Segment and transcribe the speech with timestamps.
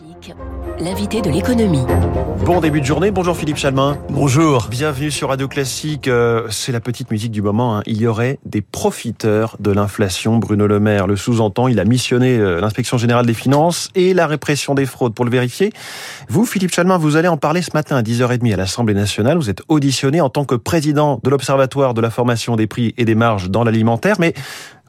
[0.00, 0.34] Classique,
[0.78, 1.84] l'invité de l'économie.
[2.46, 3.98] Bon début de journée, bonjour Philippe Chalmin.
[4.08, 4.68] Bonjour.
[4.70, 7.76] Bienvenue sur Radio Classique, euh, c'est la petite musique du moment.
[7.76, 7.82] hein.
[7.84, 10.38] Il y aurait des profiteurs de l'inflation.
[10.38, 14.26] Bruno Le Maire le sous-entend, il a missionné euh, l'inspection générale des finances et la
[14.26, 15.70] répression des fraudes pour le vérifier.
[16.28, 19.36] Vous, Philippe Chalmin, vous allez en parler ce matin à 10h30 à l'Assemblée nationale.
[19.36, 23.04] Vous êtes auditionné en tant que président de l'Observatoire de la formation des prix et
[23.04, 24.32] des marges dans l'alimentaire, mais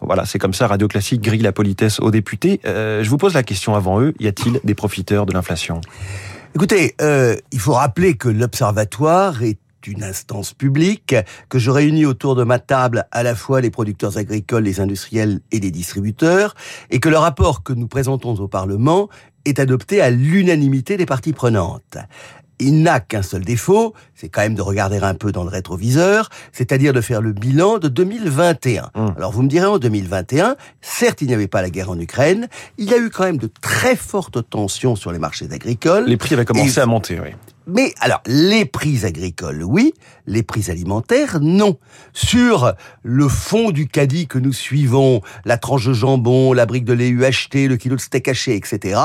[0.01, 2.59] voilà, c'est comme ça, Radio Classique grille la politesse aux députés.
[2.65, 5.81] Euh, je vous pose la question avant eux, y a-t-il des profiteurs de l'inflation?
[6.55, 11.15] Écoutez, euh, il faut rappeler que l'Observatoire est une instance publique,
[11.49, 15.39] que je réunis autour de ma table à la fois les producteurs agricoles, les industriels
[15.51, 16.55] et les distributeurs,
[16.89, 19.09] et que le rapport que nous présentons au Parlement
[19.45, 21.97] est adopté à l'unanimité des parties prenantes.
[22.61, 26.29] Il n'a qu'un seul défaut, c'est quand même de regarder un peu dans le rétroviseur,
[26.51, 28.91] c'est-à-dire de faire le bilan de 2021.
[28.93, 29.13] Hum.
[29.17, 32.47] Alors vous me direz en 2021, certes il n'y avait pas la guerre en Ukraine,
[32.77, 36.05] il y a eu quand même de très fortes tensions sur les marchés agricoles.
[36.05, 37.29] Les prix avaient commencé Et- à monter, oui.
[37.67, 39.93] Mais alors, les prix agricoles, oui,
[40.25, 41.77] les prix alimentaires, non.
[42.11, 46.93] Sur le fond du caddie que nous suivons, la tranche de jambon, la brique de
[46.93, 48.99] lait UHT, le kilo de steak haché, etc.,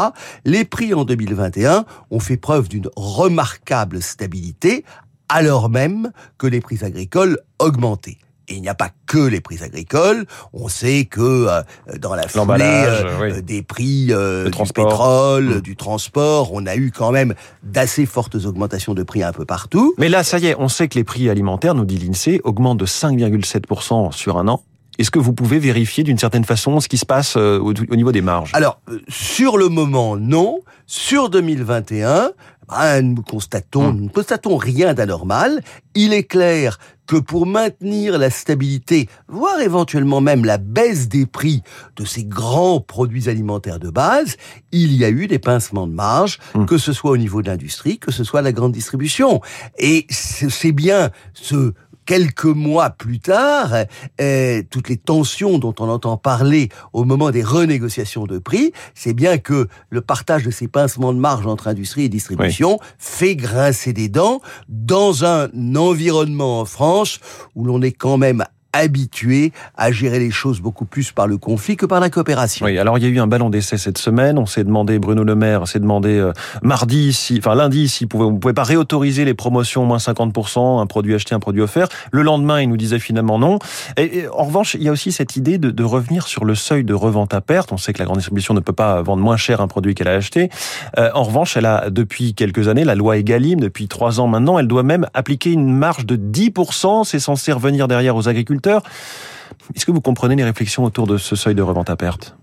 [0.44, 4.84] les prix en 2021 ont fait preuve d'une remarquable stabilité,
[5.28, 8.18] alors même que les prix agricoles augmentaient.
[8.48, 10.26] Et il n'y a pas que les prix agricoles.
[10.52, 11.62] On sait que euh,
[11.98, 13.42] dans la foulée euh, oui.
[13.42, 15.60] des prix euh, du pétrole, Mm.
[15.60, 19.94] du transport, on a eu quand même d'assez fortes augmentations de prix un peu partout.
[19.98, 22.78] Mais là, ça y est, on sait que les prix alimentaires, nous dit l'INSEE, augmentent
[22.78, 24.62] de 5,7% sur un an.
[24.98, 27.96] Est-ce que vous pouvez vérifier d'une certaine façon ce qui se passe euh, au, au
[27.96, 28.50] niveau des marges?
[28.54, 30.60] Alors, euh, sur le moment, non.
[30.86, 32.30] Sur 2021,
[32.68, 33.96] ben, nous constatons, Mm.
[33.96, 35.62] nous ne constatons rien d'anormal.
[35.94, 41.62] Il est clair que pour maintenir la stabilité, voire éventuellement même la baisse des prix
[41.96, 44.36] de ces grands produits alimentaires de base,
[44.72, 46.66] il y a eu des pincements de marge, Mm.
[46.66, 49.40] que ce soit au niveau de l'industrie, que ce soit la grande distribution.
[49.78, 51.72] Et c'est bien ce
[52.06, 53.74] quelques mois plus tard,
[54.20, 59.12] euh, toutes les tensions dont on entend parler au moment des renégociations de prix, c'est
[59.12, 63.92] bien que le partage de ces pincements de marge entre industrie et distribution fait grincer
[63.92, 67.20] des dents dans un environnement en France
[67.54, 68.44] où l'on est quand même
[68.76, 72.66] habitué à gérer les choses beaucoup plus par le conflit que par la coopération.
[72.66, 74.38] Oui, alors il y a eu un ballon d'essai cette semaine.
[74.38, 76.32] On s'est demandé, Bruno Le Maire s'est demandé euh,
[76.62, 80.86] mardi, si, enfin lundi, si pouvait, on pouvait pas réautoriser les promotions moins 50%, un
[80.86, 81.88] produit acheté, un produit offert.
[82.10, 83.58] Le lendemain, il nous disait finalement non.
[83.96, 86.54] Et, et, en revanche, il y a aussi cette idée de, de revenir sur le
[86.54, 87.72] seuil de revente à perte.
[87.72, 90.08] On sait que la grande distribution ne peut pas vendre moins cher un produit qu'elle
[90.08, 90.50] a acheté.
[90.98, 94.58] Euh, en revanche, elle a depuis quelques années, la loi Egalim, depuis trois ans maintenant,
[94.58, 97.04] elle doit même appliquer une marge de 10%.
[97.04, 98.65] C'est censé revenir derrière aux agriculteurs.
[98.66, 102.36] Est-ce que vous comprenez les réflexions autour de ce seuil de revente à perte?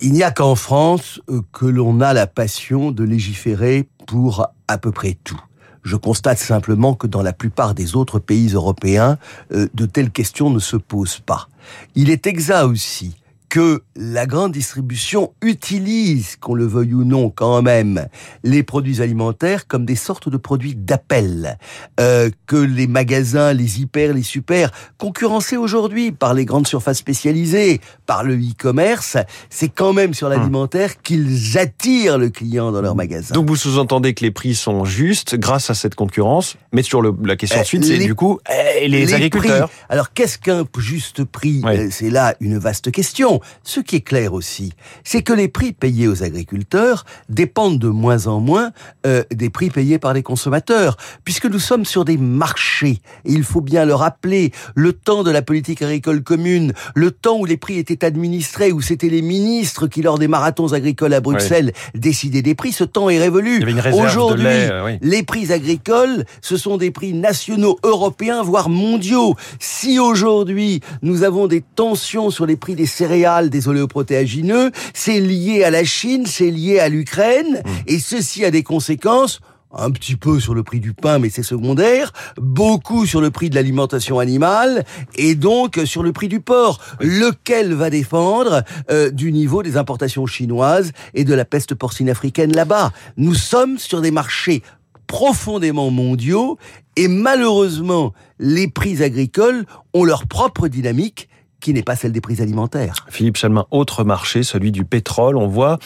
[0.00, 4.78] Il n'y a qu'en France euh, que l'on a la passion de légiférer pour à
[4.78, 5.40] peu près tout.
[5.84, 9.18] Je constate simplement que dans la plupart des autres pays européens,
[9.52, 11.48] euh, de telles questions ne se posent pas.
[11.94, 13.16] Il est exact aussi
[13.56, 18.06] que la grande distribution utilise, qu'on le veuille ou non quand même,
[18.44, 21.56] les produits alimentaires comme des sortes de produits d'appel,
[21.98, 27.80] euh, que les magasins, les hyper, les super, concurrencés aujourd'hui par les grandes surfaces spécialisées,
[28.04, 29.16] par le e-commerce,
[29.48, 33.34] c'est quand même sur l'alimentaire qu'ils attirent le client dans leur magasin.
[33.34, 37.10] Donc vous sous-entendez que les prix sont justes grâce à cette concurrence, mais sur le,
[37.24, 39.70] la question Euh, ensuite, c'est du coup eh, les, agriculteurs.
[39.70, 39.78] prix.
[39.88, 41.62] Alors qu'est-ce qu'un juste prix?
[41.64, 41.78] Oui.
[41.78, 43.40] Euh, C'est là une vaste question.
[43.62, 44.72] Ce qui est clair aussi,
[45.04, 48.72] c'est que les prix payés aux agriculteurs dépendent de moins en moins
[49.06, 53.00] euh, des prix payés par les consommateurs, puisque nous sommes sur des marchés.
[53.24, 57.38] Et il faut bien le rappeler, le temps de la politique agricole commune, le temps
[57.38, 61.20] où les prix étaient administrés, où c'était les ministres qui, lors des marathons agricoles à
[61.20, 63.64] Bruxelles, décidaient des prix, ce temps est révolu.
[63.92, 64.98] Aujourd'hui, euh, oui.
[65.02, 69.34] les prix agricoles, ce sont des prix nationaux, européens, voire mondiaux.
[69.58, 75.64] Si aujourd'hui nous avons des tensions sur les prix des céréales, des oléoprotéagineux, c'est lié
[75.64, 77.68] à la Chine, c'est lié à l'Ukraine, Mmh.
[77.86, 79.40] et ceci a des conséquences
[79.78, 83.50] un petit peu sur le prix du pain, mais c'est secondaire, beaucoup sur le prix
[83.50, 84.84] de l'alimentation animale,
[85.16, 90.24] et donc sur le prix du porc, lequel va défendre euh, du niveau des importations
[90.24, 92.92] chinoises et de la peste porcine africaine là-bas?
[93.18, 94.62] Nous sommes sur des marchés
[95.08, 96.58] profondément mondiaux,
[96.96, 101.28] et malheureusement, les prix agricoles ont leur propre dynamique
[101.60, 103.06] qui n'est pas celle des prix alimentaires.
[103.08, 105.36] Philippe Chalmin, autre marché, celui du pétrole.
[105.36, 105.78] On voit,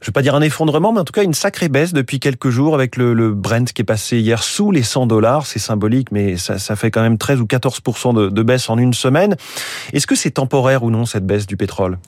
[0.00, 2.50] je vais pas dire un effondrement, mais en tout cas une sacrée baisse depuis quelques
[2.50, 5.46] jours avec le, le Brent qui est passé hier sous les 100 dollars.
[5.46, 7.82] C'est symbolique, mais ça, ça fait quand même 13 ou 14
[8.14, 9.36] de, de baisse en une semaine.
[9.92, 11.98] Est-ce que c'est temporaire ou non cette baisse du pétrole?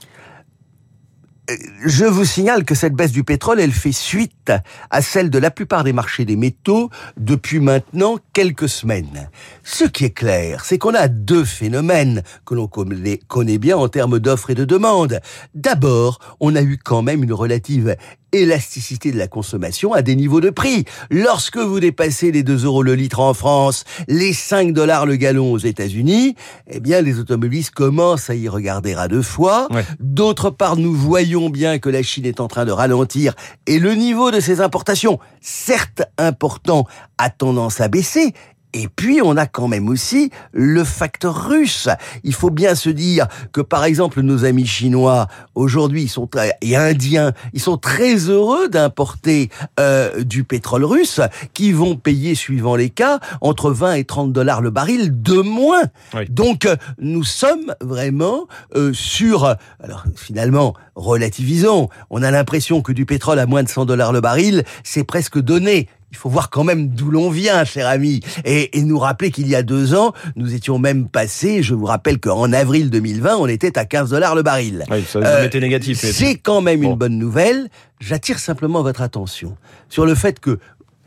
[1.84, 4.52] Je vous signale que cette baisse du pétrole, elle fait suite
[4.90, 9.30] à celle de la plupart des marchés des métaux depuis maintenant quelques semaines.
[9.62, 14.18] Ce qui est clair, c'est qu'on a deux phénomènes que l'on connaît bien en termes
[14.18, 15.20] d'offres et de demande.
[15.54, 17.96] D'abord, on a eu quand même une relative
[18.32, 20.84] élasticité de la consommation à des niveaux de prix.
[21.10, 25.52] Lorsque vous dépassez les 2 euros le litre en France, les 5 dollars le gallon
[25.52, 26.34] aux États-Unis,
[26.68, 29.68] eh bien, les automobilistes commencent à y regarder à deux fois.
[30.00, 33.34] D'autre part, nous voyons bien que la Chine est en train de ralentir
[33.66, 36.86] et le niveau de ses importations, certes important,
[37.18, 38.32] a tendance à baisser,
[38.74, 41.88] et puis, on a quand même aussi le facteur russe.
[42.24, 46.56] Il faut bien se dire que, par exemple, nos amis chinois, aujourd'hui, ils sont très,
[46.62, 51.20] et indiens, ils sont très heureux d'importer euh, du pétrole russe,
[51.52, 55.82] qui vont payer, suivant les cas, entre 20 et 30 dollars le baril de moins.
[56.30, 56.66] Donc,
[56.98, 59.54] nous sommes vraiment euh, sur...
[59.82, 61.88] Alors, finalement, relativisons.
[62.08, 65.38] On a l'impression que du pétrole à moins de 100 dollars le baril, c'est presque
[65.38, 69.30] donné il faut voir quand même d'où l'on vient, cher ami, et, et nous rappeler
[69.30, 73.36] qu'il y a deux ans, nous étions même passés, je vous rappelle qu'en avril 2020,
[73.36, 74.84] on était à 15 dollars le baril.
[74.90, 75.98] Oui, ça euh, été négatif.
[75.98, 77.68] C'est quand même une bonne nouvelle.
[77.98, 79.56] J'attire simplement votre attention
[79.88, 80.58] sur le fait que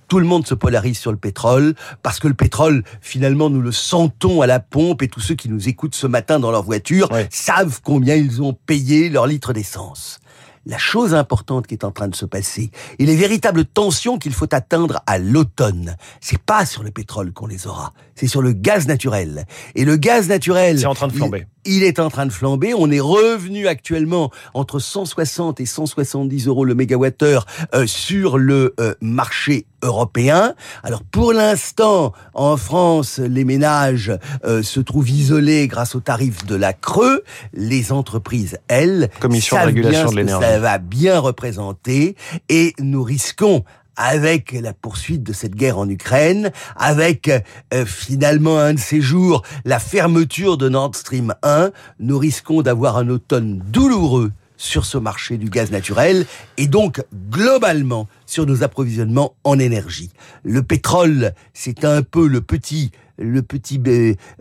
[0.08, 3.72] tout le monde se polarise sur le pétrole, parce que le pétrole, finalement, nous le
[3.72, 7.10] sentons à la pompe, et tous ceux qui nous écoutent ce matin dans leur voiture
[7.30, 10.20] savent combien ils ont payé leur litre d'essence
[10.66, 14.34] la chose importante qui est en train de se passer et les véritables tensions qu'il
[14.34, 18.54] faut atteindre à l'automne, c'est pas sur le pétrole qu'on les aura, c'est sur le
[18.54, 19.46] gaz naturel.
[19.76, 22.74] Et le gaz naturel, c'est en train de flamber il est en train de flamber.
[22.78, 28.94] On est revenu actuellement entre 160 et 170 euros le mégawattheure euh, sur le euh,
[29.02, 30.56] marché européen.
[30.84, 34.12] Alors pour l'instant, en France, les ménages
[34.44, 37.24] euh, se trouvent isolés grâce aux tarifs de la Creux.
[37.54, 42.16] Les entreprises, elles, Commission de régulation de l'énergie, ça va bien représenter
[42.50, 43.64] et nous risquons
[43.98, 47.30] avec la poursuite de cette guerre en Ukraine, avec
[47.74, 52.98] euh, finalement un de ces jours la fermeture de Nord Stream 1, nous risquons d'avoir
[52.98, 56.26] un automne douloureux sur ce marché du gaz naturel
[56.58, 60.12] et donc globalement sur nos approvisionnements en énergie.
[60.44, 63.82] Le pétrole, c'est un peu le petit le petit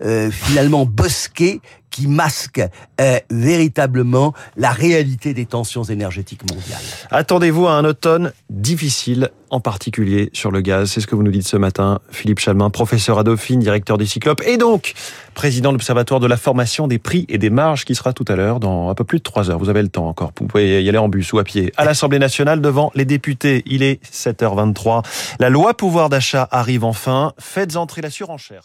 [0.02, 2.61] euh, finalement bosquet qui masque
[3.00, 6.82] euh, véritablement la réalité des tensions énergétiques mondiales.
[7.11, 10.91] Attendez-vous à un automne difficile, en particulier sur le gaz.
[10.91, 14.06] C'est ce que vous nous dites ce matin, Philippe Chalmin, professeur à Dauphine, directeur des
[14.06, 14.95] Cyclopes, et donc
[15.35, 18.35] président de l'Observatoire de la formation des prix et des marges, qui sera tout à
[18.35, 19.59] l'heure dans un peu plus de trois heures.
[19.59, 20.33] Vous avez le temps encore.
[20.41, 21.73] Vous pouvez y aller en bus ou à pied.
[21.77, 25.05] À l'Assemblée nationale, devant les députés, il est 7h23.
[25.39, 27.33] La loi pouvoir d'achat arrive enfin.
[27.39, 28.65] Faites entrer la surenchère.